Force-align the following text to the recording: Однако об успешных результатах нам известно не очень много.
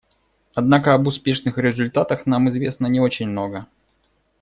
Однако 0.55 0.95
об 0.95 1.05
успешных 1.05 1.59
результатах 1.59 2.25
нам 2.25 2.49
известно 2.49 2.87
не 2.87 2.99
очень 2.99 3.29
много. 3.29 3.67